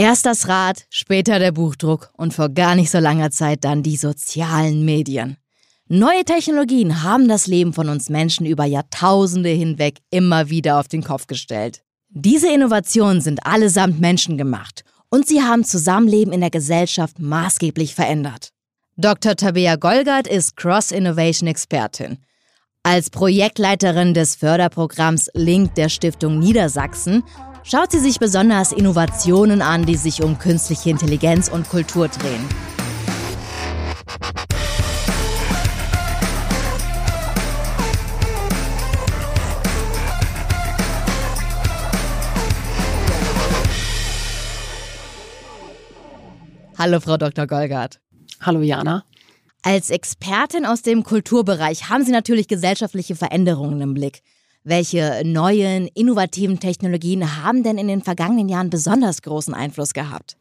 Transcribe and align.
Erst 0.00 0.24
das 0.24 0.48
Rad, 0.48 0.86
später 0.88 1.38
der 1.38 1.52
Buchdruck 1.52 2.08
und 2.16 2.32
vor 2.32 2.48
gar 2.48 2.74
nicht 2.74 2.90
so 2.90 2.98
langer 2.98 3.30
Zeit 3.30 3.64
dann 3.64 3.82
die 3.82 3.98
sozialen 3.98 4.82
Medien. 4.82 5.36
Neue 5.88 6.24
Technologien 6.24 7.02
haben 7.02 7.28
das 7.28 7.46
Leben 7.46 7.74
von 7.74 7.90
uns 7.90 8.08
Menschen 8.08 8.46
über 8.46 8.64
Jahrtausende 8.64 9.50
hinweg 9.50 9.98
immer 10.08 10.48
wieder 10.48 10.80
auf 10.80 10.88
den 10.88 11.04
Kopf 11.04 11.26
gestellt. 11.26 11.82
Diese 12.08 12.50
Innovationen 12.50 13.20
sind 13.20 13.44
allesamt 13.44 14.00
menschengemacht 14.00 14.84
und 15.10 15.28
sie 15.28 15.42
haben 15.42 15.64
Zusammenleben 15.64 16.32
in 16.32 16.40
der 16.40 16.48
Gesellschaft 16.48 17.18
maßgeblich 17.18 17.94
verändert. 17.94 18.52
Dr. 18.96 19.36
Tabea 19.36 19.76
Golgart 19.76 20.26
ist 20.26 20.56
Cross-Innovation-Expertin. 20.56 22.16
Als 22.82 23.10
Projektleiterin 23.10 24.14
des 24.14 24.34
Förderprogramms 24.34 25.28
Link 25.34 25.74
der 25.74 25.90
Stiftung 25.90 26.38
Niedersachsen 26.38 27.22
schaut 27.62 27.90
sie 27.92 27.98
sich 27.98 28.18
besonders 28.18 28.72
Innovationen 28.72 29.62
an, 29.62 29.86
die 29.86 29.96
sich 29.96 30.22
um 30.22 30.38
künstliche 30.38 30.90
Intelligenz 30.90 31.48
und 31.48 31.68
Kultur 31.68 32.08
drehen. 32.08 32.48
Hallo, 46.78 46.98
Frau 46.98 47.18
Dr. 47.18 47.46
Golgart. 47.46 48.00
Hallo, 48.40 48.62
Jana. 48.62 49.04
Als 49.62 49.90
Expertin 49.90 50.64
aus 50.64 50.80
dem 50.80 51.04
Kulturbereich 51.04 51.90
haben 51.90 52.04
Sie 52.04 52.12
natürlich 52.12 52.48
gesellschaftliche 52.48 53.14
Veränderungen 53.14 53.82
im 53.82 53.92
Blick. 53.92 54.22
Welche 54.62 55.22
neuen, 55.24 55.88
innovativen 55.94 56.60
Technologien 56.60 57.42
haben 57.42 57.62
denn 57.62 57.78
in 57.78 57.88
den 57.88 58.02
vergangenen 58.02 58.48
Jahren 58.48 58.68
besonders 58.68 59.22
großen 59.22 59.54
Einfluss 59.54 59.94
gehabt? 59.94 60.36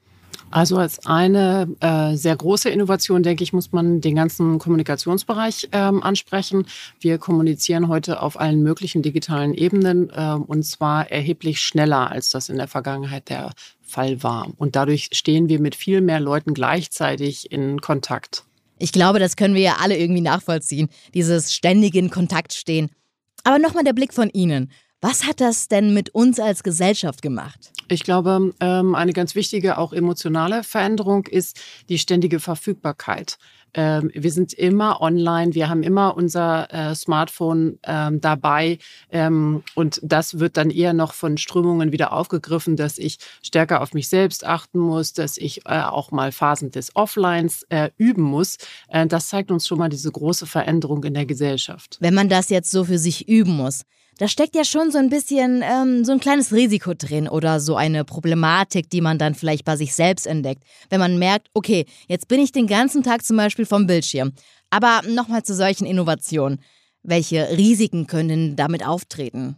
Also 0.51 0.77
als 0.77 1.05
eine 1.05 1.67
äh, 1.79 2.15
sehr 2.15 2.35
große 2.35 2.69
Innovation, 2.69 3.21
denke 3.21 3.43
ich, 3.43 3.53
muss 3.53 3.71
man 3.71 4.01
den 4.01 4.15
ganzen 4.15 4.57
Kommunikationsbereich 4.57 5.69
ähm, 5.71 6.01
ansprechen. 6.01 6.65
Wir 6.99 7.17
kommunizieren 7.17 7.87
heute 7.87 8.21
auf 8.21 8.39
allen 8.39 8.63
möglichen 8.63 9.01
digitalen 9.01 9.53
Ebenen 9.53 10.09
äh, 10.09 10.33
und 10.33 10.63
zwar 10.63 11.11
erheblich 11.11 11.61
schneller, 11.61 12.09
als 12.09 12.31
das 12.31 12.49
in 12.49 12.57
der 12.57 12.67
Vergangenheit 12.67 13.29
der 13.29 13.51
Fall 13.81 14.23
war. 14.23 14.47
Und 14.57 14.75
dadurch 14.75 15.09
stehen 15.13 15.49
wir 15.49 15.59
mit 15.59 15.75
viel 15.75 16.01
mehr 16.01 16.19
Leuten 16.19 16.53
gleichzeitig 16.53 17.51
in 17.51 17.79
Kontakt. 17.79 18.43
Ich 18.79 18.91
glaube, 18.91 19.19
das 19.19 19.35
können 19.35 19.53
wir 19.53 19.61
ja 19.61 19.77
alle 19.81 19.97
irgendwie 19.97 20.21
nachvollziehen, 20.21 20.89
dieses 21.13 21.53
ständige 21.53 21.99
in 21.99 22.09
Kontakt 22.09 22.53
stehen. 22.53 22.89
Aber 23.43 23.59
nochmal 23.59 23.83
der 23.83 23.93
Blick 23.93 24.13
von 24.13 24.29
Ihnen. 24.29 24.71
Was 25.01 25.25
hat 25.25 25.39
das 25.39 25.69
denn 25.69 25.93
mit 25.93 26.09
uns 26.09 26.39
als 26.41 26.61
Gesellschaft 26.61 27.21
gemacht? 27.21 27.71
Ich 27.87 28.03
glaube, 28.03 28.53
ähm, 28.59 28.95
eine 28.95 29.13
ganz 29.13 29.33
wichtige, 29.33 29.77
auch 29.77 29.93
emotionale 29.93 30.63
Veränderung 30.63 31.25
ist 31.25 31.57
die 31.87 31.97
ständige 31.97 32.39
Verfügbarkeit. 32.41 33.37
Ähm, 33.73 34.11
wir 34.13 34.31
sind 34.31 34.51
immer 34.53 34.99
online, 34.99 35.53
wir 35.53 35.69
haben 35.69 35.83
immer 35.83 36.17
unser 36.17 36.73
äh, 36.73 36.95
Smartphone 36.95 37.79
ähm, 37.83 38.19
dabei 38.19 38.79
ähm, 39.11 39.63
und 39.75 39.99
das 40.03 40.39
wird 40.39 40.57
dann 40.57 40.69
eher 40.69 40.93
noch 40.93 41.13
von 41.13 41.37
Strömungen 41.37 41.91
wieder 41.91 42.11
aufgegriffen, 42.11 42.75
dass 42.75 42.97
ich 42.97 43.19
stärker 43.43 43.81
auf 43.81 43.93
mich 43.93 44.09
selbst 44.09 44.45
achten 44.45 44.79
muss, 44.79 45.13
dass 45.13 45.37
ich 45.37 45.65
äh, 45.65 45.81
auch 45.81 46.11
mal 46.11 46.31
Phasen 46.31 46.71
des 46.71 46.95
Offlines 46.95 47.63
äh, 47.69 47.89
üben 47.97 48.23
muss. 48.23 48.57
Das 49.07 49.29
zeigt 49.29 49.51
uns 49.51 49.67
schon 49.67 49.77
mal 49.77 49.89
diese 49.89 50.11
große 50.11 50.45
Veränderung 50.45 51.03
in 51.03 51.13
der 51.13 51.25
Gesellschaft. 51.25 51.97
Wenn 51.99 52.13
man 52.13 52.27
das 52.27 52.49
jetzt 52.49 52.71
so 52.71 52.83
für 52.83 52.97
sich 52.97 53.27
üben 53.27 53.55
muss, 53.55 53.83
da 54.19 54.27
steckt 54.27 54.53
ja 54.53 54.65
schon 54.65 54.91
so 54.91 54.97
ein 54.97 55.09
bisschen 55.09 55.63
ähm, 55.63 56.03
so 56.03 56.11
ein 56.11 56.19
kleines 56.19 56.51
Risiko 56.51 56.93
drin 56.93 57.29
oder 57.29 57.61
so 57.61 57.77
eine 57.77 58.03
Problematik, 58.03 58.89
die 58.89 58.99
man 58.99 59.17
dann 59.17 59.33
vielleicht 59.33 59.63
bei 59.63 59.77
sich 59.77 59.95
selbst 59.95 60.27
entdeckt. 60.27 60.63
Wenn 60.89 60.99
man 60.99 61.17
merkt, 61.17 61.47
okay, 61.53 61.85
jetzt 62.09 62.27
bin 62.27 62.41
ich 62.41 62.51
den 62.51 62.67
ganzen 62.67 63.01
Tag 63.01 63.23
zum 63.23 63.37
Beispiel 63.37 63.65
vom 63.65 63.87
Bildschirm. 63.87 64.33
Aber 64.69 65.01
nochmal 65.07 65.43
zu 65.43 65.55
solchen 65.55 65.85
Innovationen. 65.85 66.59
Welche 67.01 67.57
Risiken 67.57 68.07
können 68.07 68.57
damit 68.57 68.85
auftreten? 68.85 69.55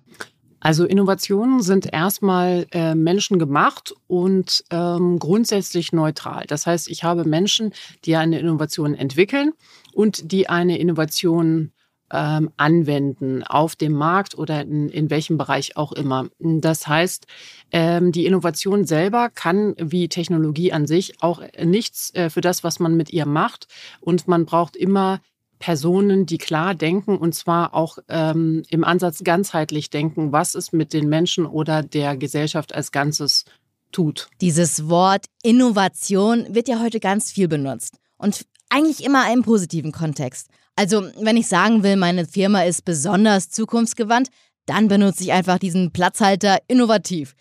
Also 0.60 0.86
Innovationen 0.86 1.64
sind 1.64 1.92
erstmal 1.92 2.68
äh, 2.72 2.94
menschengemacht 2.94 3.96
und 4.06 4.64
ähm, 4.70 5.18
grundsätzlich 5.18 5.92
neutral. 5.92 6.46
Das 6.46 6.68
heißt, 6.68 6.88
ich 6.88 7.04
habe 7.04 7.26
Menschen, 7.26 7.74
die 8.06 8.16
eine 8.16 8.40
Innovation 8.40 8.94
entwickeln 8.94 9.54
und 9.92 10.32
die 10.32 10.50
eine 10.50 10.78
Innovation 10.78 11.72
ähm, 12.12 12.52
anwenden 12.58 13.44
auf 13.44 13.76
dem 13.76 13.94
Markt 13.94 14.38
oder 14.38 14.62
in, 14.62 14.90
in 14.90 15.10
welchem 15.10 15.38
Bereich 15.38 15.78
auch 15.78 15.92
immer. 15.92 16.28
Das 16.40 16.88
heißt, 16.88 17.26
ähm, 17.72 18.12
die 18.12 18.26
Innovation 18.26 18.86
selber 18.86 19.30
kann 19.30 19.76
wie 19.78 20.10
Technologie 20.10 20.74
an 20.74 20.88
sich 20.88 21.22
auch 21.22 21.42
nichts 21.64 22.14
äh, 22.14 22.30
für 22.30 22.42
das, 22.42 22.64
was 22.64 22.80
man 22.80 22.96
mit 22.96 23.12
ihr 23.12 23.26
macht. 23.26 23.68
Und 24.00 24.28
man 24.28 24.46
braucht 24.46 24.76
immer 24.76 25.22
Personen, 25.60 26.26
die 26.26 26.38
klar 26.40 26.76
denken 26.76 27.18
und 27.18 27.34
zwar 27.34 27.74
auch 27.74 28.00
ähm, 28.10 28.64
im 28.70 28.84
Ansatz 28.84 29.24
ganzheitlich 29.24 29.90
denken, 29.90 30.32
was 30.32 30.56
es 30.56 30.74
mit 30.74 30.92
den 30.92 31.08
Menschen 31.08 31.46
oder 31.46 31.84
der 31.84 32.18
Gesellschaft 32.18 32.74
als 32.76 32.92
Ganzes 32.92 33.46
tut. 33.92 34.28
Dieses 34.42 34.90
Wort 34.90 35.26
Innovation 35.44 36.48
wird 36.50 36.68
ja 36.68 36.82
heute 36.82 37.00
ganz 37.00 37.32
viel 37.32 37.48
benutzt 37.48 37.98
und 38.18 38.46
eigentlich 38.70 39.04
immer 39.04 39.32
im 39.32 39.44
positiven 39.44 39.92
Kontext. 39.92 40.50
Also, 40.76 41.10
wenn 41.20 41.38
ich 41.38 41.48
sagen 41.48 41.84
will, 41.84 41.96
meine 41.96 42.26
Firma 42.26 42.64
ist 42.64 42.86
besonders 42.86 43.50
zukunftsgewandt, 43.50 44.30
dann 44.66 44.88
benutze 44.88 45.24
ich 45.24 45.32
einfach 45.32 45.60
diesen 45.60 45.92
Platzhalter 45.92 46.60
innovativ. 46.68 47.36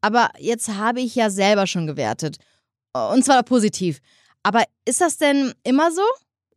Aber 0.00 0.30
jetzt 0.38 0.68
habe 0.68 1.00
ich 1.00 1.14
ja 1.14 1.30
selber 1.30 1.66
schon 1.66 1.86
gewertet. 1.86 2.38
Und 2.92 3.24
zwar 3.24 3.42
positiv. 3.42 4.00
Aber 4.42 4.64
ist 4.84 5.00
das 5.00 5.18
denn 5.18 5.52
immer 5.64 5.90
so? 5.90 6.02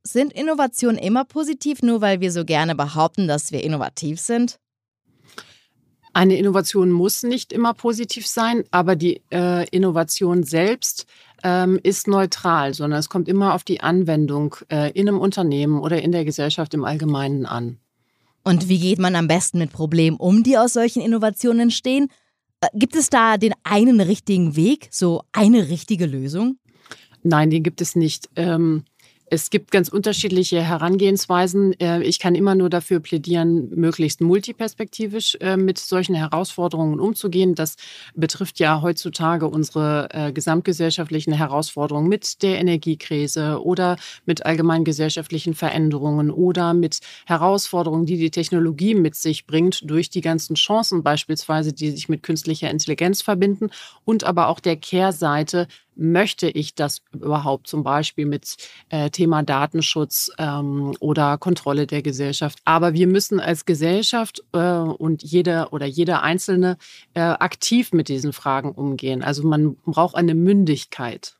Sind 0.03 0.33
Innovationen 0.33 0.97
immer 0.97 1.25
positiv, 1.25 1.81
nur 1.81 2.01
weil 2.01 2.21
wir 2.21 2.31
so 2.31 2.43
gerne 2.43 2.75
behaupten, 2.75 3.27
dass 3.27 3.51
wir 3.51 3.63
innovativ 3.63 4.19
sind? 4.19 4.59
Eine 6.13 6.37
Innovation 6.37 6.91
muss 6.91 7.23
nicht 7.23 7.53
immer 7.53 7.73
positiv 7.73 8.27
sein, 8.27 8.63
aber 8.71 8.95
die 8.95 9.21
äh, 9.31 9.67
Innovation 9.69 10.43
selbst 10.43 11.05
ähm, 11.43 11.79
ist 11.83 12.07
neutral, 12.07 12.73
sondern 12.73 12.99
es 12.99 13.09
kommt 13.09 13.27
immer 13.27 13.53
auf 13.53 13.63
die 13.63 13.81
Anwendung 13.81 14.55
äh, 14.69 14.91
in 14.91 15.07
einem 15.07 15.19
Unternehmen 15.19 15.79
oder 15.79 16.01
in 16.01 16.11
der 16.11 16.25
Gesellschaft 16.25 16.73
im 16.73 16.83
Allgemeinen 16.83 17.45
an. 17.45 17.77
Und 18.43 18.69
wie 18.69 18.79
geht 18.79 18.99
man 18.99 19.15
am 19.15 19.27
besten 19.27 19.59
mit 19.59 19.71
Problemen 19.71 20.17
um, 20.17 20.43
die 20.43 20.57
aus 20.57 20.73
solchen 20.73 21.01
Innovationen 21.01 21.61
entstehen? 21.61 22.09
Äh, 22.61 22.67
gibt 22.73 22.95
es 22.95 23.09
da 23.09 23.37
den 23.37 23.53
einen 23.63 24.01
richtigen 24.01 24.55
Weg, 24.55 24.89
so 24.91 25.23
eine 25.31 25.69
richtige 25.69 26.05
Lösung? 26.05 26.57
Nein, 27.23 27.49
den 27.49 27.63
gibt 27.63 27.81
es 27.81 27.95
nicht. 27.95 28.29
Ähm, 28.35 28.83
es 29.33 29.49
gibt 29.49 29.71
ganz 29.71 29.87
unterschiedliche 29.87 30.61
Herangehensweisen. 30.61 31.79
Äh, 31.79 32.03
ich 32.03 32.19
kann 32.19 32.35
immer 32.35 32.53
nur 32.53 32.69
dafür 32.69 32.99
plädieren, 32.99 33.69
möglichst 33.69 34.19
multiperspektivisch 34.19 35.37
äh, 35.39 35.55
mit 35.55 35.77
solchen 35.77 36.15
Herausforderungen 36.15 36.99
umzugehen. 36.99 37.55
Das 37.55 37.77
betrifft 38.13 38.59
ja 38.59 38.81
heutzutage 38.81 39.47
unsere 39.47 40.09
äh, 40.11 40.33
gesamtgesellschaftlichen 40.33 41.31
Herausforderungen 41.31 42.09
mit 42.09 42.43
der 42.43 42.59
Energiekrise 42.59 43.63
oder 43.63 43.95
mit 44.25 44.45
allgemeinen 44.45 44.83
gesellschaftlichen 44.83 45.53
Veränderungen 45.53 46.29
oder 46.29 46.73
mit 46.73 46.99
Herausforderungen, 47.25 48.05
die 48.05 48.17
die 48.17 48.31
Technologie 48.31 48.95
mit 48.95 49.15
sich 49.15 49.47
bringt, 49.47 49.89
durch 49.89 50.09
die 50.09 50.21
ganzen 50.21 50.55
Chancen 50.55 51.03
beispielsweise, 51.03 51.71
die 51.71 51.91
sich 51.91 52.09
mit 52.09 52.21
künstlicher 52.21 52.69
Intelligenz 52.69 53.21
verbinden 53.21 53.69
und 54.03 54.25
aber 54.25 54.49
auch 54.49 54.59
der 54.59 54.75
Kehrseite, 54.75 55.69
möchte 55.95 56.49
ich 56.49 56.75
das 56.75 57.01
überhaupt 57.13 57.67
zum 57.67 57.83
Beispiel 57.83 58.25
mit 58.25 58.55
äh, 58.89 59.09
Thema 59.09 59.43
Datenschutz 59.43 60.31
ähm, 60.37 60.93
oder 60.99 61.37
Kontrolle 61.37 61.87
der 61.87 62.01
Gesellschaft. 62.01 62.59
Aber 62.65 62.93
wir 62.93 63.07
müssen 63.07 63.39
als 63.39 63.65
Gesellschaft 63.65 64.43
äh, 64.53 64.59
und 64.59 65.23
jeder 65.23 65.73
oder 65.73 65.85
jeder 65.85 66.23
Einzelne 66.23 66.77
äh, 67.13 67.21
aktiv 67.21 67.91
mit 67.93 68.07
diesen 68.09 68.33
Fragen 68.33 68.71
umgehen. 68.71 69.23
Also 69.23 69.47
man 69.47 69.75
braucht 69.85 70.15
eine 70.15 70.35
Mündigkeit. 70.35 71.35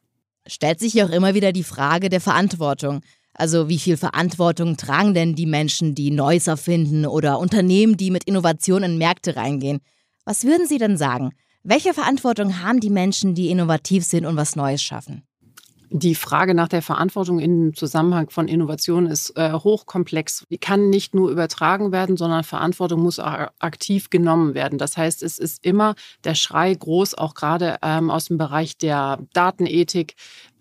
Stellt 0.47 0.79
sich 0.79 0.93
ja 0.93 1.05
auch 1.05 1.11
immer 1.11 1.33
wieder 1.33 1.51
die 1.51 1.63
Frage 1.63 2.09
der 2.09 2.21
Verantwortung. 2.21 3.01
Also 3.33 3.69
wie 3.69 3.79
viel 3.79 3.97
Verantwortung 3.97 4.75
tragen 4.75 5.13
denn 5.13 5.35
die 5.35 5.45
Menschen, 5.45 5.95
die 5.95 6.11
Neues 6.11 6.47
erfinden 6.47 7.05
oder 7.05 7.39
Unternehmen, 7.39 7.95
die 7.95 8.11
mit 8.11 8.25
Innovationen 8.25 8.93
in 8.93 8.97
Märkte 8.97 9.35
reingehen? 9.35 9.79
Was 10.25 10.43
würden 10.43 10.67
Sie 10.67 10.77
denn 10.77 10.97
sagen? 10.97 11.31
Welche 11.63 11.93
Verantwortung 11.93 12.63
haben 12.63 12.79
die 12.79 12.89
Menschen, 12.89 13.35
die 13.35 13.51
innovativ 13.51 14.03
sind 14.03 14.25
und 14.25 14.35
was 14.35 14.55
Neues 14.55 14.81
schaffen? 14.81 15.23
Die 15.93 16.15
Frage 16.15 16.55
nach 16.55 16.69
der 16.69 16.81
Verantwortung 16.81 17.39
im 17.39 17.75
Zusammenhang 17.75 18.29
von 18.29 18.47
Innovation 18.47 19.07
ist 19.07 19.37
äh, 19.37 19.51
hochkomplex. 19.51 20.45
Die 20.49 20.57
kann 20.57 20.89
nicht 20.89 21.13
nur 21.13 21.29
übertragen 21.29 21.91
werden, 21.91 22.15
sondern 22.15 22.45
Verantwortung 22.45 23.01
muss 23.01 23.19
auch 23.19 23.49
aktiv 23.59 24.09
genommen 24.09 24.53
werden. 24.53 24.79
Das 24.79 24.95
heißt, 24.95 25.21
es 25.21 25.37
ist 25.37 25.63
immer 25.65 25.95
der 26.23 26.33
Schrei 26.33 26.73
groß, 26.73 27.15
auch 27.15 27.33
gerade 27.35 27.75
ähm, 27.83 28.09
aus 28.09 28.25
dem 28.25 28.37
Bereich 28.37 28.77
der 28.77 29.19
Datenethik, 29.33 30.15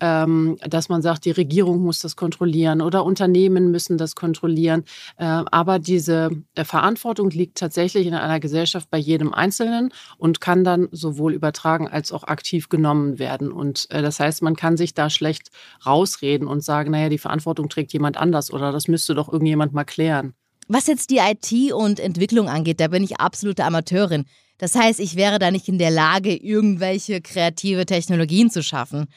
dass 0.05 0.89
man 0.89 1.01
sagt, 1.01 1.25
die 1.25 1.31
Regierung 1.31 1.81
muss 1.81 1.99
das 1.99 2.15
kontrollieren 2.15 2.81
oder 2.81 3.05
Unternehmen 3.05 3.69
müssen 3.71 3.97
das 3.97 4.15
kontrollieren. 4.15 4.83
Äh, 5.17 5.25
aber 5.25 5.79
diese 5.79 6.31
äh, 6.55 6.63
Verantwortung 6.63 7.29
liegt 7.29 7.57
tatsächlich 7.57 8.07
in 8.07 8.13
einer 8.13 8.39
Gesellschaft 8.39 8.89
bei 8.89 8.97
jedem 8.97 9.33
Einzelnen 9.33 9.93
und 10.17 10.41
kann 10.41 10.63
dann 10.63 10.87
sowohl 10.91 11.33
übertragen 11.33 11.87
als 11.87 12.11
auch 12.11 12.23
aktiv 12.23 12.69
genommen 12.69 13.19
werden. 13.19 13.51
Und 13.51 13.87
äh, 13.91 14.01
das 14.01 14.19
heißt, 14.19 14.41
man 14.41 14.55
kann 14.55 14.75
sich 14.75 14.93
da 14.93 15.09
schlecht 15.09 15.51
rausreden 15.85 16.47
und 16.47 16.63
sagen, 16.63 16.91
naja, 16.91 17.09
die 17.09 17.17
Verantwortung 17.17 17.69
trägt 17.69 17.93
jemand 17.93 18.17
anders 18.17 18.51
oder 18.51 18.71
das 18.71 18.87
müsste 18.87 19.13
doch 19.13 19.31
irgendjemand 19.31 19.73
mal 19.73 19.83
klären. 19.83 20.33
Was 20.67 20.87
jetzt 20.87 21.09
die 21.09 21.17
IT 21.17 21.73
und 21.73 21.99
Entwicklung 21.99 22.47
angeht, 22.47 22.79
da 22.79 22.87
bin 22.87 23.03
ich 23.03 23.19
absolute 23.19 23.65
Amateurin. 23.65 24.25
Das 24.57 24.75
heißt, 24.75 24.99
ich 24.99 25.15
wäre 25.15 25.39
da 25.39 25.51
nicht 25.51 25.67
in 25.67 25.79
der 25.79 25.91
Lage, 25.91 26.35
irgendwelche 26.35 27.19
kreative 27.19 27.85
Technologien 27.85 28.49
zu 28.49 28.63
schaffen. 28.63 29.07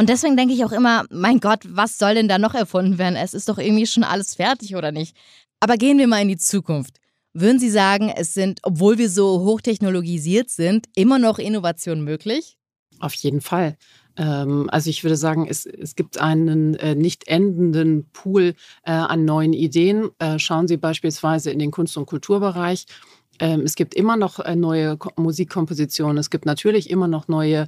Und 0.00 0.08
deswegen 0.08 0.34
denke 0.34 0.54
ich 0.54 0.64
auch 0.64 0.72
immer, 0.72 1.04
mein 1.10 1.40
Gott, 1.40 1.60
was 1.68 1.98
soll 1.98 2.14
denn 2.14 2.26
da 2.26 2.38
noch 2.38 2.54
erfunden 2.54 2.96
werden? 2.96 3.16
Es 3.16 3.34
ist 3.34 3.50
doch 3.50 3.58
irgendwie 3.58 3.84
schon 3.84 4.02
alles 4.02 4.34
fertig, 4.34 4.74
oder 4.74 4.92
nicht? 4.92 5.14
Aber 5.60 5.76
gehen 5.76 5.98
wir 5.98 6.06
mal 6.06 6.22
in 6.22 6.28
die 6.28 6.38
Zukunft. 6.38 6.96
Würden 7.34 7.58
Sie 7.58 7.68
sagen, 7.68 8.10
es 8.16 8.32
sind, 8.32 8.60
obwohl 8.62 8.96
wir 8.96 9.10
so 9.10 9.40
hochtechnologisiert 9.40 10.48
sind, 10.48 10.86
immer 10.94 11.18
noch 11.18 11.38
Innovationen 11.38 12.02
möglich? 12.02 12.56
Auf 12.98 13.12
jeden 13.12 13.42
Fall. 13.42 13.76
Ähm, 14.16 14.70
also 14.72 14.88
ich 14.88 15.04
würde 15.04 15.16
sagen, 15.16 15.46
es, 15.46 15.66
es 15.66 15.96
gibt 15.96 16.18
einen 16.18 16.76
äh, 16.76 16.94
nicht 16.94 17.28
endenden 17.28 18.08
Pool 18.14 18.54
äh, 18.84 18.92
an 18.92 19.26
neuen 19.26 19.52
Ideen. 19.52 20.08
Äh, 20.18 20.38
schauen 20.38 20.66
Sie 20.66 20.78
beispielsweise 20.78 21.50
in 21.50 21.58
den 21.58 21.72
Kunst- 21.72 21.98
und 21.98 22.06
Kulturbereich. 22.06 22.86
Ähm, 23.40 23.62
es 23.62 23.74
gibt 23.74 23.94
immer 23.94 24.16
noch 24.16 24.38
neue 24.54 24.98
Musikkompositionen. 25.16 26.18
Es 26.18 26.30
gibt 26.30 26.46
natürlich 26.46 26.90
immer 26.90 27.08
noch 27.08 27.26
neue 27.28 27.66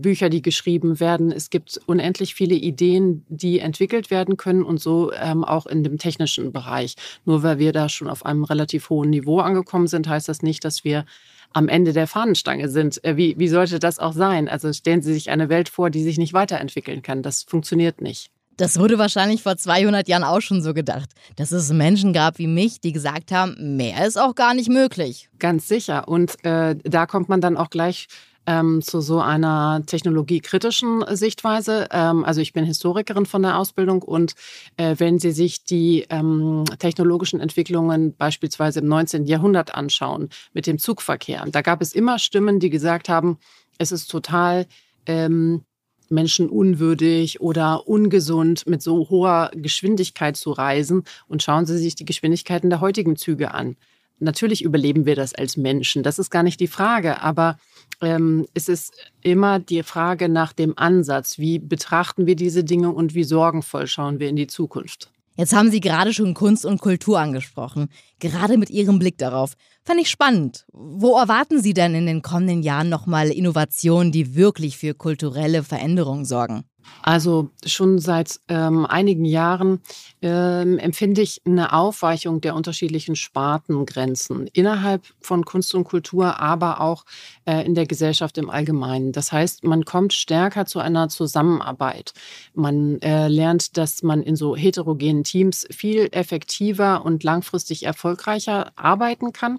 Bücher, 0.00 0.28
die 0.28 0.42
geschrieben 0.42 1.00
werden. 1.00 1.32
Es 1.32 1.50
gibt 1.50 1.80
unendlich 1.86 2.34
viele 2.34 2.54
Ideen, 2.54 3.24
die 3.28 3.58
entwickelt 3.58 4.10
werden 4.10 4.36
können 4.36 4.62
und 4.62 4.80
so 4.80 5.12
ähm, 5.12 5.44
auch 5.44 5.66
in 5.66 5.82
dem 5.84 5.98
technischen 5.98 6.52
Bereich. 6.52 6.96
Nur 7.24 7.42
weil 7.42 7.58
wir 7.58 7.72
da 7.72 7.88
schon 7.88 8.08
auf 8.08 8.24
einem 8.26 8.44
relativ 8.44 8.90
hohen 8.90 9.10
Niveau 9.10 9.40
angekommen 9.40 9.86
sind, 9.86 10.08
heißt 10.08 10.28
das 10.28 10.42
nicht, 10.42 10.64
dass 10.64 10.84
wir 10.84 11.04
am 11.52 11.68
Ende 11.68 11.92
der 11.92 12.06
Fahnenstange 12.06 12.68
sind. 12.68 13.02
Äh, 13.04 13.16
wie, 13.16 13.38
wie 13.38 13.48
sollte 13.48 13.78
das 13.78 13.98
auch 13.98 14.12
sein? 14.12 14.48
Also 14.48 14.72
stellen 14.72 15.02
Sie 15.02 15.12
sich 15.12 15.30
eine 15.30 15.48
Welt 15.48 15.68
vor, 15.68 15.90
die 15.90 16.02
sich 16.02 16.18
nicht 16.18 16.32
weiterentwickeln 16.32 17.02
kann. 17.02 17.22
Das 17.22 17.42
funktioniert 17.42 18.00
nicht. 18.00 18.30
Das 18.56 18.78
wurde 18.78 18.98
wahrscheinlich 18.98 19.42
vor 19.42 19.56
200 19.56 20.08
Jahren 20.08 20.24
auch 20.24 20.40
schon 20.40 20.62
so 20.62 20.74
gedacht, 20.74 21.10
dass 21.36 21.52
es 21.52 21.72
Menschen 21.72 22.12
gab 22.12 22.38
wie 22.38 22.46
mich, 22.46 22.80
die 22.80 22.92
gesagt 22.92 23.32
haben, 23.32 23.76
mehr 23.76 24.06
ist 24.06 24.18
auch 24.18 24.34
gar 24.34 24.54
nicht 24.54 24.68
möglich. 24.68 25.28
Ganz 25.38 25.68
sicher. 25.68 26.06
Und 26.08 26.44
äh, 26.44 26.76
da 26.82 27.06
kommt 27.06 27.28
man 27.28 27.40
dann 27.40 27.56
auch 27.56 27.70
gleich 27.70 28.08
ähm, 28.46 28.82
zu 28.82 29.00
so 29.00 29.20
einer 29.20 29.82
technologiekritischen 29.86 31.04
Sichtweise. 31.10 31.86
Ähm, 31.90 32.24
also 32.24 32.40
ich 32.40 32.52
bin 32.52 32.64
Historikerin 32.64 33.26
von 33.26 33.42
der 33.42 33.58
Ausbildung 33.58 34.02
und 34.02 34.34
äh, 34.76 34.96
wenn 34.98 35.18
Sie 35.18 35.32
sich 35.32 35.64
die 35.64 36.06
ähm, 36.10 36.64
technologischen 36.78 37.40
Entwicklungen 37.40 38.14
beispielsweise 38.16 38.80
im 38.80 38.88
19. 38.88 39.26
Jahrhundert 39.26 39.74
anschauen 39.74 40.28
mit 40.52 40.66
dem 40.66 40.78
Zugverkehr, 40.78 41.44
da 41.50 41.62
gab 41.62 41.80
es 41.82 41.92
immer 41.92 42.18
Stimmen, 42.18 42.58
die 42.58 42.70
gesagt 42.70 43.08
haben, 43.08 43.38
es 43.78 43.92
ist 43.92 44.10
total 44.10 44.66
ähm, 45.06 45.64
menschenunwürdig 46.12 47.40
oder 47.40 47.88
ungesund, 47.88 48.66
mit 48.66 48.82
so 48.82 49.08
hoher 49.10 49.50
Geschwindigkeit 49.54 50.36
zu 50.36 50.52
reisen. 50.52 51.02
Und 51.26 51.42
schauen 51.42 51.66
Sie 51.66 51.78
sich 51.78 51.96
die 51.96 52.04
Geschwindigkeiten 52.04 52.70
der 52.70 52.80
heutigen 52.80 53.16
Züge 53.16 53.52
an. 53.52 53.76
Natürlich 54.20 54.62
überleben 54.62 55.04
wir 55.04 55.16
das 55.16 55.34
als 55.34 55.56
Menschen, 55.56 56.04
das 56.04 56.20
ist 56.20 56.30
gar 56.30 56.44
nicht 56.44 56.60
die 56.60 56.68
Frage, 56.68 57.20
aber 57.22 57.58
ähm, 58.00 58.46
es 58.54 58.68
ist 58.68 58.94
immer 59.20 59.58
die 59.58 59.82
Frage 59.82 60.28
nach 60.28 60.52
dem 60.52 60.78
Ansatz. 60.78 61.38
Wie 61.38 61.58
betrachten 61.58 62.26
wir 62.26 62.36
diese 62.36 62.62
Dinge 62.62 62.90
und 62.90 63.14
wie 63.14 63.24
sorgenvoll 63.24 63.88
schauen 63.88 64.20
wir 64.20 64.28
in 64.28 64.36
die 64.36 64.46
Zukunft? 64.46 65.10
Jetzt 65.36 65.54
haben 65.54 65.70
Sie 65.70 65.80
gerade 65.80 66.12
schon 66.12 66.34
Kunst 66.34 66.66
und 66.66 66.80
Kultur 66.80 67.18
angesprochen. 67.18 67.88
Gerade 68.20 68.58
mit 68.58 68.70
Ihrem 68.70 68.98
Blick 68.98 69.18
darauf. 69.18 69.54
Fand 69.84 70.00
ich 70.00 70.10
spannend. 70.10 70.64
Wo 70.72 71.16
erwarten 71.16 71.60
Sie 71.60 71.74
denn 71.74 71.96
in 71.96 72.06
den 72.06 72.22
kommenden 72.22 72.62
Jahren 72.62 72.88
nochmal 72.88 73.30
Innovationen, 73.30 74.12
die 74.12 74.36
wirklich 74.36 74.78
für 74.78 74.94
kulturelle 74.94 75.64
Veränderungen 75.64 76.24
sorgen? 76.24 76.64
Also 77.02 77.50
schon 77.64 77.98
seit 77.98 78.40
ähm, 78.48 78.86
einigen 78.86 79.24
Jahren 79.24 79.80
ähm, 80.20 80.78
empfinde 80.78 81.22
ich 81.22 81.40
eine 81.44 81.72
Aufweichung 81.72 82.40
der 82.40 82.54
unterschiedlichen 82.54 83.16
Spartengrenzen 83.16 84.46
innerhalb 84.52 85.02
von 85.20 85.44
Kunst 85.44 85.74
und 85.74 85.84
Kultur, 85.84 86.40
aber 86.40 86.80
auch 86.80 87.04
äh, 87.44 87.64
in 87.64 87.74
der 87.74 87.86
Gesellschaft 87.86 88.38
im 88.38 88.50
Allgemeinen. 88.50 89.12
Das 89.12 89.32
heißt, 89.32 89.64
man 89.64 89.84
kommt 89.84 90.12
stärker 90.12 90.66
zu 90.66 90.78
einer 90.78 91.08
Zusammenarbeit. 91.08 92.12
Man 92.54 93.00
äh, 93.02 93.28
lernt, 93.28 93.76
dass 93.76 94.02
man 94.02 94.22
in 94.22 94.36
so 94.36 94.56
heterogenen 94.56 95.24
Teams 95.24 95.66
viel 95.70 96.08
effektiver 96.12 97.04
und 97.04 97.24
langfristig 97.24 97.84
erfolgreicher 97.84 98.72
arbeiten 98.76 99.32
kann, 99.32 99.58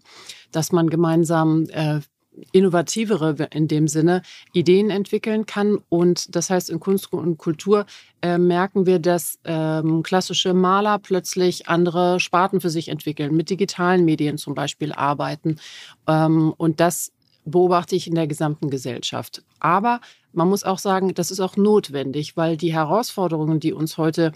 dass 0.52 0.72
man 0.72 0.90
gemeinsam 0.90 1.66
äh, 1.70 2.00
innovativere 2.52 3.36
in 3.52 3.68
dem 3.68 3.88
Sinne 3.88 4.22
Ideen 4.54 4.90
entwickeln 4.90 5.46
kann. 5.46 5.80
Und 5.90 6.36
das 6.36 6.50
heißt, 6.50 6.70
in 6.70 6.80
Kunst 6.80 7.12
und 7.14 7.38
Kultur 7.38 7.86
äh, 8.22 8.38
merken 8.38 8.86
wir, 8.86 9.00
dass 9.00 9.40
ähm, 9.44 10.04
klassische 10.04 10.54
Maler 10.54 11.00
plötzlich 11.00 11.68
andere 11.68 12.20
Sparten 12.20 12.62
für 12.62 12.70
sich 12.70 12.90
entwickeln, 12.90 13.36
mit 13.36 13.50
digitalen 13.50 14.06
Medien 14.06 14.38
zum 14.38 14.56
Beispiel 14.56 14.92
arbeiten. 14.92 15.58
Ähm, 16.08 16.54
und 16.58 16.80
das 16.80 17.12
beobachte 17.46 17.96
ich 17.96 18.08
in 18.08 18.16
der 18.16 18.28
gesamten 18.28 18.70
Gesellschaft. 18.70 19.44
Aber 19.60 20.00
man 20.32 20.50
muss 20.50 20.64
auch 20.64 20.80
sagen, 20.80 21.14
das 21.14 21.32
ist 21.32 21.40
auch 21.40 21.58
notwendig, 21.58 22.38
weil 22.38 22.58
die 22.58 22.74
Herausforderungen, 22.74 23.60
die 23.60 23.74
uns 23.74 23.98
heute 23.98 24.32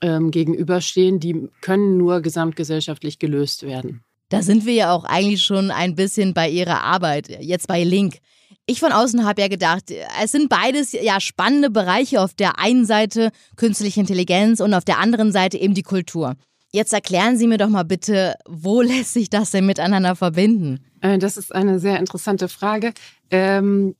ähm, 0.00 0.30
gegenüberstehen, 0.30 1.20
die 1.20 1.48
können 1.60 1.96
nur 1.96 2.20
gesamtgesellschaftlich 2.20 3.18
gelöst 3.18 3.62
werden. 3.62 4.02
Da 4.28 4.42
sind 4.42 4.66
wir 4.66 4.74
ja 4.74 4.92
auch 4.92 5.04
eigentlich 5.04 5.42
schon 5.42 5.70
ein 5.70 5.94
bisschen 5.94 6.34
bei 6.34 6.48
ihrer 6.48 6.82
Arbeit, 6.82 7.28
jetzt 7.40 7.66
bei 7.66 7.82
Link. 7.82 8.18
Ich 8.66 8.80
von 8.80 8.92
außen 8.92 9.24
habe 9.24 9.40
ja 9.40 9.48
gedacht, 9.48 9.84
es 10.22 10.32
sind 10.32 10.50
beides 10.50 10.92
ja 10.92 11.20
spannende 11.20 11.70
Bereiche. 11.70 12.20
Auf 12.20 12.34
der 12.34 12.58
einen 12.58 12.84
Seite 12.84 13.30
künstliche 13.56 14.00
Intelligenz 14.00 14.60
und 14.60 14.74
auf 14.74 14.84
der 14.84 14.98
anderen 14.98 15.32
Seite 15.32 15.56
eben 15.56 15.72
die 15.72 15.82
Kultur. 15.82 16.34
Jetzt 16.70 16.92
erklären 16.92 17.38
Sie 17.38 17.46
mir 17.46 17.56
doch 17.56 17.70
mal 17.70 17.84
bitte, 17.84 18.34
wo 18.46 18.82
lässt 18.82 19.14
sich 19.14 19.30
das 19.30 19.50
denn 19.52 19.64
miteinander 19.64 20.16
verbinden? 20.16 20.84
Äh, 21.00 21.16
das 21.16 21.38
ist 21.38 21.54
eine 21.54 21.78
sehr 21.80 21.98
interessante 21.98 22.48
Frage. 22.48 22.92
Ähm, 23.30 23.94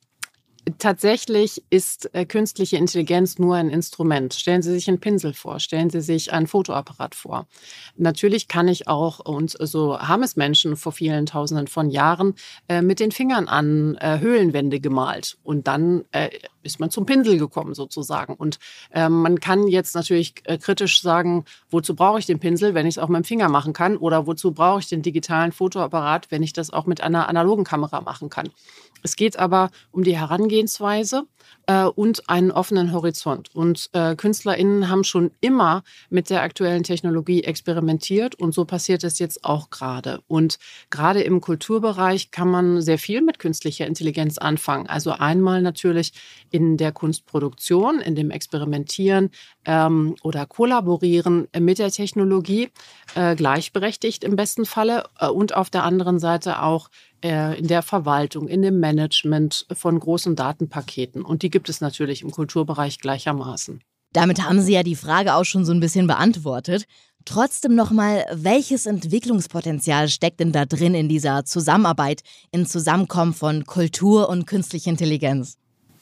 Tatsächlich 0.78 1.62
ist 1.70 2.12
äh, 2.14 2.26
künstliche 2.26 2.76
Intelligenz 2.76 3.38
nur 3.38 3.56
ein 3.56 3.70
Instrument. 3.70 4.34
Stellen 4.34 4.60
Sie 4.60 4.72
sich 4.72 4.88
einen 4.88 5.00
Pinsel 5.00 5.32
vor, 5.32 5.60
stellen 5.60 5.88
Sie 5.88 6.00
sich 6.00 6.32
ein 6.32 6.46
Fotoapparat 6.46 7.14
vor. 7.14 7.46
Natürlich 7.96 8.48
kann 8.48 8.68
ich 8.68 8.88
auch, 8.88 9.20
und 9.20 9.56
so 9.60 9.98
haben 9.98 10.22
es 10.22 10.36
Menschen 10.36 10.76
vor 10.76 10.92
vielen 10.92 11.26
Tausenden 11.26 11.68
von 11.68 11.90
Jahren, 11.90 12.34
äh, 12.68 12.82
mit 12.82 13.00
den 13.00 13.12
Fingern 13.12 13.48
an 13.48 13.96
äh, 14.00 14.18
Höhlenwände 14.18 14.80
gemalt. 14.80 15.38
Und 15.44 15.68
dann 15.68 16.04
äh, 16.10 16.30
ist 16.62 16.80
man 16.80 16.90
zum 16.90 17.06
Pinsel 17.06 17.38
gekommen 17.38 17.74
sozusagen. 17.74 18.34
Und 18.34 18.58
ähm, 18.92 19.22
man 19.22 19.40
kann 19.40 19.68
jetzt 19.68 19.94
natürlich 19.94 20.34
äh, 20.44 20.58
kritisch 20.58 21.00
sagen, 21.02 21.44
wozu 21.70 21.94
brauche 21.94 22.18
ich 22.18 22.26
den 22.26 22.40
Pinsel, 22.40 22.74
wenn 22.74 22.86
ich 22.86 22.94
es 22.94 22.98
auch 22.98 23.08
mit 23.08 23.22
dem 23.22 23.24
Finger 23.24 23.48
machen 23.48 23.72
kann? 23.72 23.96
Oder 23.96 24.26
wozu 24.26 24.52
brauche 24.52 24.80
ich 24.80 24.88
den 24.88 25.02
digitalen 25.02 25.52
Fotoapparat, 25.52 26.30
wenn 26.30 26.42
ich 26.42 26.52
das 26.52 26.70
auch 26.70 26.86
mit 26.86 27.00
einer 27.00 27.28
analogen 27.28 27.64
Kamera 27.64 28.00
machen 28.00 28.28
kann? 28.28 28.50
Es 29.02 29.16
geht 29.16 29.38
aber 29.38 29.70
um 29.92 30.02
die 30.02 30.18
Herangehensweise 30.18 30.57
äh, 31.68 31.84
und 31.84 32.28
einen 32.28 32.50
offenen 32.50 32.92
Horizont. 32.92 33.54
Und 33.54 33.90
äh, 33.92 34.16
KünstlerInnen 34.16 34.88
haben 34.88 35.04
schon 35.04 35.30
immer 35.40 35.84
mit 36.10 36.30
der 36.30 36.42
aktuellen 36.42 36.82
Technologie 36.82 37.44
experimentiert 37.44 38.34
und 38.34 38.54
so 38.54 38.64
passiert 38.64 39.04
es 39.04 39.18
jetzt 39.18 39.44
auch 39.44 39.70
gerade. 39.70 40.20
Und 40.26 40.58
gerade 40.90 41.22
im 41.22 41.40
Kulturbereich 41.40 42.30
kann 42.30 42.50
man 42.50 42.80
sehr 42.82 42.98
viel 42.98 43.20
mit 43.20 43.38
künstlicher 43.38 43.86
Intelligenz 43.86 44.38
anfangen. 44.38 44.86
Also 44.86 45.12
einmal 45.12 45.62
natürlich 45.62 46.12
in 46.50 46.76
der 46.76 46.92
Kunstproduktion, 46.92 48.00
in 48.00 48.14
dem 48.14 48.30
Experimentieren 48.30 49.30
ähm, 49.66 50.16
oder 50.22 50.46
Kollaborieren 50.46 51.48
mit 51.58 51.78
der 51.78 51.90
Technologie, 51.90 52.70
äh, 53.14 53.36
gleichberechtigt 53.36 54.24
im 54.24 54.36
besten 54.36 54.64
Falle 54.64 55.04
äh, 55.20 55.28
und 55.28 55.54
auf 55.54 55.68
der 55.68 55.84
anderen 55.84 56.18
Seite 56.18 56.62
auch 56.62 56.88
in 57.20 57.66
der 57.66 57.82
Verwaltung, 57.82 58.48
in 58.48 58.62
dem 58.62 58.80
Management 58.80 59.66
von 59.72 59.98
großen 59.98 60.36
Datenpaketen. 60.36 61.22
Und 61.22 61.42
die 61.42 61.50
gibt 61.50 61.68
es 61.68 61.80
natürlich 61.80 62.22
im 62.22 62.30
Kulturbereich 62.30 63.00
gleichermaßen. 63.00 63.80
Damit 64.12 64.42
haben 64.42 64.60
Sie 64.60 64.72
ja 64.72 64.82
die 64.82 64.96
Frage 64.96 65.34
auch 65.34 65.44
schon 65.44 65.64
so 65.64 65.72
ein 65.72 65.80
bisschen 65.80 66.06
beantwortet. 66.06 66.86
Trotzdem 67.24 67.74
nochmal, 67.74 68.24
welches 68.32 68.86
Entwicklungspotenzial 68.86 70.08
steckt 70.08 70.40
denn 70.40 70.52
da 70.52 70.64
drin 70.64 70.94
in 70.94 71.08
dieser 71.08 71.44
Zusammenarbeit, 71.44 72.22
im 72.52 72.64
Zusammenkommen 72.64 73.34
von 73.34 73.66
Kultur 73.66 74.28
und 74.28 74.46
künstlicher 74.46 74.90
Intelligenz? 74.90 75.58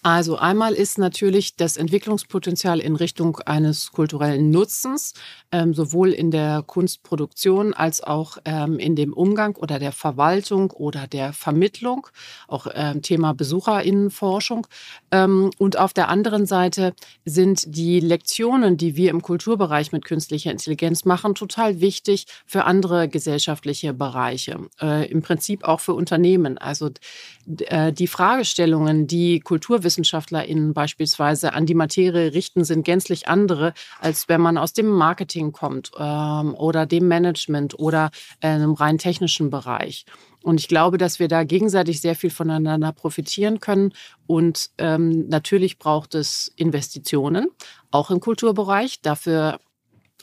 Also 0.07 0.37
einmal 0.37 0.75
ist 0.75 0.99
natürlich 0.99 1.57
das 1.57 1.77
Entwicklungspotenzial 1.77 2.79
in 2.79 2.95
Richtung 2.95 3.41
eines 3.41 3.91
kulturellen 3.91 4.53
Nutzens, 4.53 5.15
ähm, 5.51 5.75
sowohl 5.75 6.13
in 6.13 6.31
der 6.31 6.63
Kunstproduktion 6.65 7.75
als 7.75 8.05
auch 8.05 8.39
ähm, 8.45 8.79
in 8.79 8.95
dem 8.95 9.13
Umgang 9.13 9.57
oder 9.57 9.81
der 9.81 9.91
Verwaltung 9.91 10.71
oder 10.71 11.09
der 11.09 11.33
Vermittlung, 11.33 12.07
auch 12.47 12.69
ähm, 12.73 13.03
Thema 13.03 13.35
Besucherinnenforschung. 13.35 14.69
Ähm, 15.11 15.51
und 15.59 15.77
auf 15.77 15.93
der 15.93 16.09
anderen 16.09 16.47
Seite 16.47 16.95
sind 17.25 17.75
die 17.75 17.99
Lektionen, 17.99 18.77
die 18.77 18.95
wir 18.95 19.11
im 19.11 19.23
Kulturbereich 19.23 19.91
mit 19.91 20.05
künstlicher 20.05 20.53
Intelligenz 20.53 21.05
machen, 21.05 21.35
total 21.35 21.81
wichtig 21.81 22.27
für 22.47 22.63
andere 22.63 23.09
gesellschaftliche 23.09 23.93
Bereiche, 23.93 24.69
äh, 24.81 25.11
im 25.11 25.23
Prinzip 25.23 25.65
auch 25.65 25.81
für 25.81 25.95
Unternehmen. 25.95 26.59
Also 26.59 26.91
äh, 27.67 27.93
die 27.93 28.07
Fragestellungen, 28.07 29.09
die 29.09 29.41
KulturwissenschaftlerInnen 29.97 30.75
beispielsweise 30.75 31.53
an 31.53 31.67
die 31.67 31.75
Materie 31.75 32.33
richten, 32.35 32.65
sind 32.65 32.85
gänzlich 32.85 33.29
andere, 33.29 33.73
als 34.01 34.29
wenn 34.29 34.41
man 34.41 34.59
aus 34.59 34.73
dem 34.73 34.87
Marketing 34.87 35.53
kommt 35.53 35.91
ähm, 35.99 36.55
oder 36.55 36.87
dem 36.87 37.09
Management 37.09 37.79
oder 37.79 38.11
einem 38.41 38.75
rein 38.75 38.99
technischen 38.99 39.51
Bereich. 39.51 40.05
Und 40.43 40.61
ich 40.61 40.69
glaube, 40.69 40.99
dass 40.99 41.19
wir 41.19 41.29
da 41.29 41.45
gegenseitig 41.45 42.01
sehr 42.01 42.15
viel 42.15 42.31
voneinander 42.31 42.93
profitieren 42.93 43.59
können. 43.59 43.93
Und 44.27 44.71
ähm, 44.79 45.27
natürlich 45.29 45.79
braucht 45.79 46.15
es 46.15 46.53
Investitionen, 46.57 47.49
auch 47.91 48.11
im 48.11 48.21
Kulturbereich. 48.21 49.01
Dafür 49.01 49.59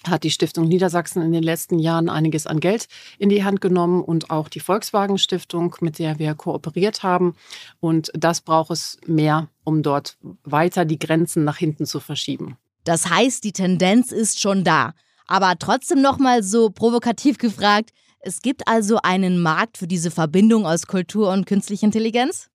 hat 0.05 0.23
die 0.23 0.31
Stiftung 0.31 0.67
Niedersachsen 0.67 1.21
in 1.21 1.31
den 1.31 1.43
letzten 1.43 1.79
Jahren 1.79 2.09
einiges 2.09 2.47
an 2.47 2.59
Geld 2.59 2.87
in 3.19 3.29
die 3.29 3.43
Hand 3.43 3.61
genommen 3.61 4.01
und 4.03 4.29
auch 4.29 4.49
die 4.49 4.59
Volkswagen 4.59 5.17
Stiftung, 5.17 5.75
mit 5.81 5.99
der 5.99 6.19
wir 6.19 6.35
kooperiert 6.35 7.03
haben. 7.03 7.35
Und 7.79 8.11
das 8.13 8.41
braucht 8.41 8.71
es 8.71 8.97
mehr, 9.05 9.49
um 9.63 9.83
dort 9.83 10.17
weiter 10.43 10.85
die 10.85 10.99
Grenzen 10.99 11.43
nach 11.43 11.57
hinten 11.57 11.85
zu 11.85 11.99
verschieben. 11.99 12.57
Das 12.83 13.09
heißt, 13.09 13.43
die 13.43 13.53
Tendenz 13.53 14.11
ist 14.11 14.39
schon 14.39 14.63
da. 14.63 14.93
Aber 15.27 15.53
trotzdem 15.57 16.01
noch 16.01 16.19
mal 16.19 16.43
so 16.43 16.69
provokativ 16.69 17.37
gefragt, 17.37 17.91
es 18.19 18.41
gibt 18.41 18.67
also 18.67 18.99
einen 19.03 19.41
Markt 19.41 19.77
für 19.77 19.87
diese 19.87 20.11
Verbindung 20.11 20.65
aus 20.65 20.87
Kultur 20.87 21.31
und 21.31 21.45
künstlicher 21.45 21.85
Intelligenz? 21.85 22.49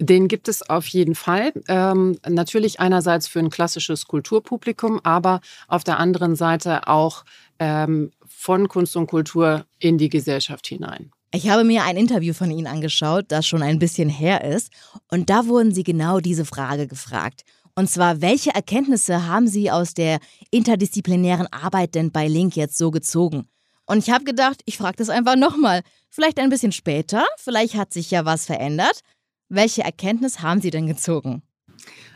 Den 0.00 0.26
gibt 0.26 0.48
es 0.48 0.68
auf 0.68 0.88
jeden 0.88 1.14
Fall. 1.14 1.52
Ähm, 1.68 2.18
natürlich 2.28 2.80
einerseits 2.80 3.28
für 3.28 3.38
ein 3.38 3.50
klassisches 3.50 4.06
Kulturpublikum, 4.06 5.00
aber 5.04 5.40
auf 5.68 5.84
der 5.84 6.00
anderen 6.00 6.34
Seite 6.34 6.88
auch 6.88 7.24
ähm, 7.60 8.10
von 8.26 8.68
Kunst 8.68 8.96
und 8.96 9.06
Kultur 9.06 9.66
in 9.78 9.96
die 9.96 10.08
Gesellschaft 10.08 10.66
hinein. 10.66 11.12
Ich 11.34 11.48
habe 11.48 11.64
mir 11.64 11.82
ein 11.82 11.96
Interview 11.96 12.32
von 12.32 12.52
Ihnen 12.52 12.68
angeschaut, 12.68 13.24
das 13.26 13.44
schon 13.44 13.60
ein 13.60 13.80
bisschen 13.80 14.08
her 14.08 14.44
ist, 14.44 14.70
und 15.10 15.30
da 15.30 15.48
wurden 15.48 15.74
Sie 15.74 15.82
genau 15.82 16.20
diese 16.20 16.44
Frage 16.44 16.86
gefragt. 16.86 17.42
Und 17.74 17.90
zwar, 17.90 18.20
welche 18.20 18.54
Erkenntnisse 18.54 19.26
haben 19.26 19.48
Sie 19.48 19.68
aus 19.68 19.94
der 19.94 20.20
interdisziplinären 20.52 21.48
Arbeit 21.52 21.96
denn 21.96 22.12
bei 22.12 22.28
Link 22.28 22.54
jetzt 22.54 22.78
so 22.78 22.92
gezogen? 22.92 23.48
Und 23.84 23.98
ich 23.98 24.10
habe 24.10 24.22
gedacht, 24.22 24.62
ich 24.64 24.78
frage 24.78 24.94
das 24.98 25.10
einfach 25.10 25.34
nochmal. 25.34 25.82
Vielleicht 26.08 26.38
ein 26.38 26.50
bisschen 26.50 26.70
später, 26.70 27.26
vielleicht 27.38 27.74
hat 27.74 27.92
sich 27.92 28.12
ja 28.12 28.24
was 28.24 28.46
verändert. 28.46 29.00
Welche 29.48 29.82
Erkenntnis 29.82 30.40
haben 30.40 30.60
Sie 30.60 30.70
denn 30.70 30.86
gezogen? 30.86 31.42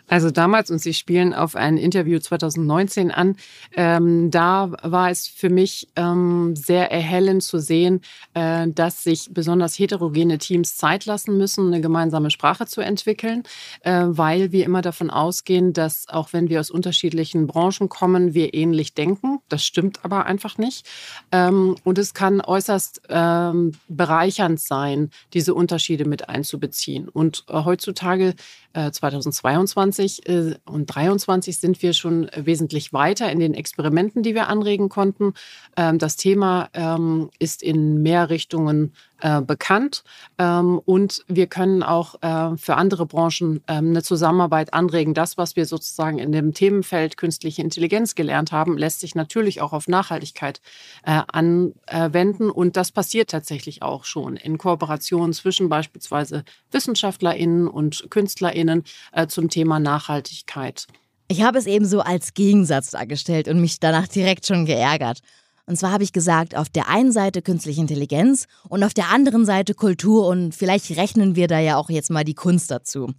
Also 0.09 0.31
damals, 0.31 0.71
und 0.71 0.79
Sie 0.79 0.95
spielen 0.95 1.35
auf 1.35 1.55
ein 1.55 1.77
Interview 1.77 2.19
2019 2.19 3.11
an, 3.11 3.37
ähm, 3.77 4.31
da 4.31 4.73
war 4.83 5.11
es 5.11 5.27
für 5.27 5.51
mich 5.51 5.89
ähm, 5.97 6.57
sehr 6.57 6.91
erhellend 6.91 7.43
zu 7.43 7.59
sehen, 7.59 8.01
äh, 8.35 8.67
dass 8.69 9.05
sich 9.05 9.29
besonders 9.33 9.79
heterogene 9.79 10.39
Teams 10.39 10.77
Zeit 10.77 11.05
lassen 11.05 11.37
müssen, 11.37 11.67
eine 11.69 11.83
gemeinsame 11.83 12.31
Sprache 12.31 12.67
zu 12.67 12.81
entwickeln, 12.81 13.43
äh, 13.83 14.05
weil 14.07 14.51
wir 14.51 14.65
immer 14.65 14.81
davon 14.81 15.11
ausgehen, 15.11 15.75
dass 15.75 16.09
auch 16.09 16.33
wenn 16.33 16.49
wir 16.49 16.61
aus 16.61 16.71
unterschiedlichen 16.71 17.47
Branchen 17.47 17.91
kommen, 17.91 18.33
wir 18.33 18.55
ähnlich 18.55 18.95
denken. 18.95 19.41
Das 19.51 19.65
stimmt 19.65 20.05
aber 20.05 20.25
einfach 20.25 20.57
nicht. 20.57 20.87
Ähm, 21.33 21.77
und 21.85 21.99
es 21.99 22.15
kann 22.15 22.41
äußerst 22.41 23.03
ähm, 23.11 23.73
bereichernd 23.89 24.59
sein, 24.59 25.11
diese 25.35 25.53
Unterschiede 25.53 26.07
mit 26.07 26.31
einzubeziehen. 26.31 27.09
Und 27.09 27.45
äh, 27.49 27.65
heutzutage 27.65 28.35
2022 28.75 29.98
äh, 29.99 30.05
äh, 30.27 30.55
und 30.65 30.91
2023 30.91 31.59
sind 31.59 31.83
wir 31.83 31.93
schon 31.93 32.31
wesentlich 32.35 32.93
weiter 32.93 33.31
in 33.31 33.39
den 33.39 33.55
Experimenten, 33.55 34.23
die 34.23 34.35
wir 34.35 34.49
anregen 34.49 34.89
konnten. 34.89 35.35
Ähm, 35.77 35.99
das 35.99 36.17
Thema 36.17 36.69
ähm, 36.75 37.31
ist 37.39 37.63
in 37.63 38.03
mehr 38.03 38.31
Richtungen 38.31 38.93
äh, 39.21 39.41
bekannt 39.41 40.05
ähm, 40.39 40.81
und 40.85 41.25
wir 41.29 41.47
können 41.47 41.83
auch 41.83 42.17
für 42.57 42.77
andere 42.77 43.07
Branchen 43.07 43.63
eine 43.67 44.03
Zusammenarbeit 44.03 44.75
anregen. 44.75 45.15
Das, 45.15 45.37
was 45.37 45.57
wir 45.57 45.67
sozusagen 45.67 46.19
in 46.19 46.33
dem 46.33 46.55
Themenfeld 46.55 47.17
künstliche 47.17 47.63
Intelligenz 47.63 48.15
gelernt 48.15 48.53
haben, 48.53 48.77
lässt 48.77 49.01
sich 49.01 49.15
natürlich 49.15 49.61
auch 49.61 49.73
auf 49.73 49.89
Nachhaltigkeit 49.89 50.61
anwenden 51.05 52.51
und 52.51 52.77
das 52.77 52.93
passiert 52.93 53.31
tatsächlich 53.31 53.83
auch 53.83 54.05
schon 54.05 54.37
in 54.37 54.59
Kooperation 54.59 55.33
zwischen 55.33 55.69
beispielsweise 55.69 56.45
WissenschaftlerInnen 56.71 57.69
und 57.69 58.11
KünstlerInnen 58.11 58.85
äh, 59.13 59.27
zum 59.27 59.49
Thema 59.49 59.79
Nachhaltigkeit. 59.79 60.87
Ich 61.29 61.43
habe 61.43 61.59
es 61.59 61.67
eben 61.67 61.85
so 61.85 62.01
als 62.01 62.35
Gegensatz 62.35 62.91
dargestellt 62.91 63.49
und 63.49 63.61
mich 63.61 63.81
danach 63.81 64.09
direkt 64.09 64.47
schon 64.47 64.65
geärgert. 64.65 65.21
Und 65.69 65.77
zwar 65.77 65.93
habe 65.93 66.03
ich 66.03 66.15
gesagt, 66.15 66.57
auf 66.57 66.71
der 66.71 66.89
einen 66.89 67.13
Seite 67.13 67.43
künstliche 67.43 67.83
Intelligenz 67.83 68.47
und 68.71 68.83
auf 68.83 68.95
der 68.95 69.11
anderen 69.11 69.45
Seite 69.45 69.75
Kultur 69.75 70.27
und 70.27 70.55
vielleicht 70.55 70.97
rechnen 70.97 71.37
wir 71.37 71.47
da 71.47 71.59
ja 71.59 71.77
auch 71.77 71.91
jetzt 71.91 72.11
mal 72.11 72.25
die 72.25 72.35
Kunst 72.35 72.71
dazu. 72.71 73.13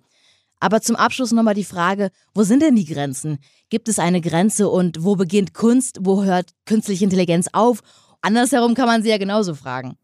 Aber 0.60 0.82
zum 0.82 0.96
Abschluss 0.96 1.32
nochmal 1.32 1.53
die 1.53 1.63
Frage, 1.63 2.10
wo 2.34 2.41
sind 2.41 2.63
denn 2.63 2.75
die 2.75 2.91
Grenzen? 2.91 3.38
Gibt 3.70 3.88
es 3.88 4.00
eine 4.00 4.20
Grenze 4.20 4.68
und 4.68 5.03
wo 5.03 5.15
beginnt 5.15 5.53
Kunst, 5.53 6.00
wo 6.01 6.24
hört 6.24 6.50
künstliche 6.65 7.03
Intelligenz 7.03 7.50
auf? 7.53 7.82
Andersherum 8.22 8.74
kann 8.74 8.88
man 8.88 9.03
sie 9.03 9.10
ja 9.10 9.20
genauso 9.20 9.53
fragen. 9.53 9.96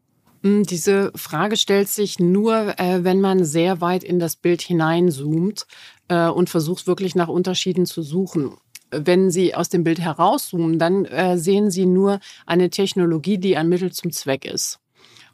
Hm, 0.44 0.62
diese 0.62 1.10
Frage 1.16 1.56
stellt 1.56 1.88
sich 1.88 2.20
nur, 2.20 2.78
äh, 2.78 3.02
wenn 3.02 3.20
man 3.20 3.44
sehr 3.44 3.80
weit 3.80 4.04
in 4.04 4.20
das 4.20 4.36
Bild 4.36 4.62
hineinzoomt 4.62 5.66
äh, 6.06 6.28
und 6.28 6.48
versucht 6.48 6.86
wirklich 6.86 7.16
nach 7.16 7.28
Unterschieden 7.28 7.86
zu 7.86 8.02
suchen. 8.02 8.56
Wenn 9.04 9.30
Sie 9.30 9.54
aus 9.54 9.68
dem 9.68 9.84
Bild 9.84 10.00
herauszoomen, 10.00 10.78
dann 10.78 11.04
äh, 11.04 11.38
sehen 11.38 11.70
Sie 11.70 11.86
nur 11.86 12.20
eine 12.46 12.70
Technologie, 12.70 13.38
die 13.38 13.56
ein 13.56 13.68
Mittel 13.68 13.92
zum 13.92 14.12
Zweck 14.12 14.44
ist. 14.44 14.78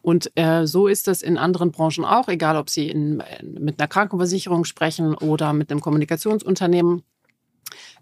Und 0.03 0.33
äh, 0.35 0.67
so 0.67 0.89
ist 0.89 1.07
das 1.07 1.23
in 1.23 1.39
anderen 1.39 1.71
Branchen 1.71 2.05
auch, 2.05 2.29
egal 2.29 2.57
ob 2.57 2.69
Sie 2.69 2.89
in, 2.89 3.23
mit 3.43 3.81
einer 3.81 3.89
Krankenversicherung 3.89 4.65
sprechen 4.65 5.15
oder 5.15 5.53
mit 5.53 5.71
einem 5.71 5.81
Kommunikationsunternehmen. 5.81 7.03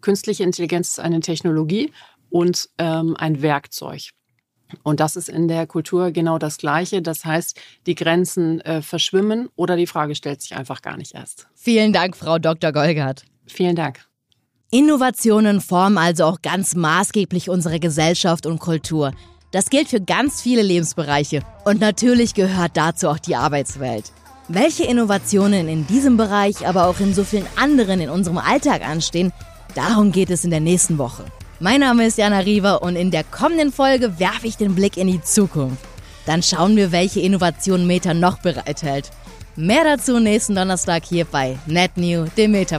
Künstliche 0.01 0.43
Intelligenz 0.43 0.91
ist 0.91 1.01
eine 1.01 1.21
Technologie 1.21 1.93
und 2.31 2.71
ähm, 2.79 3.17
ein 3.19 3.43
Werkzeug. 3.43 4.11
Und 4.83 5.01
das 5.01 5.17
ist 5.17 5.29
in 5.29 5.49
der 5.49 5.67
Kultur 5.67 6.11
genau 6.11 6.39
das 6.39 6.57
Gleiche. 6.57 7.03
Das 7.03 7.25
heißt, 7.25 7.61
die 7.87 7.95
Grenzen 7.95 8.61
äh, 8.61 8.83
verschwimmen 8.83 9.49
oder 9.57 9.77
die 9.77 9.87
Frage 9.87 10.15
stellt 10.15 10.41
sich 10.41 10.55
einfach 10.55 10.81
gar 10.81 10.97
nicht 10.97 11.15
erst. 11.15 11.49
Vielen 11.55 11.93
Dank, 11.93 12.17
Frau 12.17 12.39
Dr. 12.39 12.73
Golgert. 12.73 13.25
Vielen 13.47 13.77
Dank. 13.77 14.10
Innovationen 14.73 15.61
formen 15.61 15.99
also 15.99 16.25
auch 16.27 16.43
ganz 16.43 16.77
maßgeblich 16.77 17.51
unsere 17.51 17.81
Gesellschaft 17.81 18.47
und 18.47 18.61
Kultur. 18.61 19.11
Das 19.51 19.69
gilt 19.69 19.89
für 19.89 20.01
ganz 20.01 20.41
viele 20.41 20.63
Lebensbereiche. 20.63 21.41
Und 21.65 21.81
natürlich 21.81 22.35
gehört 22.35 22.77
dazu 22.77 23.09
auch 23.09 23.19
die 23.19 23.35
Arbeitswelt. 23.35 24.13
Welche 24.47 24.85
Innovationen 24.85 25.67
in 25.67 25.89
diesem 25.89 26.17
Bereich, 26.17 26.69
aber 26.69 26.87
auch 26.87 27.01
in 27.01 27.15
so 27.15 27.25
vielen 27.25 27.49
anderen 27.57 28.01
in 28.01 28.11
unserem 28.11 28.39
Alltag 28.39 28.89
anstehen, 28.89 29.33
darum 29.75 30.13
geht 30.13 30.31
es 30.31 30.45
in 30.45 30.53
der 30.53 30.61
nächsten 30.61 30.99
Woche. 30.99 31.25
Mein 31.59 31.81
Name 31.81 32.07
ist 32.07 32.19
Jana 32.19 32.39
Riewer 32.39 32.81
und 32.81 32.95
in 32.95 33.11
der 33.11 33.25
kommenden 33.25 33.73
Folge 33.73 34.21
werfe 34.21 34.47
ich 34.47 34.57
den 34.57 34.77
Blick 34.77 34.97
in 34.97 35.09
die 35.09 35.21
Zukunft. 35.21 35.85
Dann 36.27 36.45
schauen 36.45 36.77
wir, 36.77 36.93
welche 36.93 37.19
Innovation 37.19 37.89
Meta 37.89 38.15
noch 38.15 38.39
bereithält. 38.39 39.11
Mehr 39.57 39.83
dazu 39.83 40.21
nächsten 40.21 40.55
Donnerstag 40.55 41.05
hier 41.05 41.25
bei 41.25 41.59
NetNew, 41.67 42.27
dem 42.37 42.53
Meta 42.53 42.79